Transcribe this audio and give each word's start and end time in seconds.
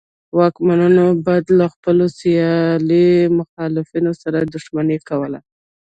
واکمنو 0.37 1.05
به 1.25 1.35
له 1.59 1.65
خپلو 1.73 2.05
سیاسي 2.19 3.05
مخالفینو 3.39 4.11
سره 4.21 4.39
دښمني 4.53 4.97
کوله. 5.09 5.39